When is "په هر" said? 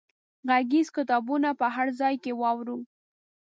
1.59-1.87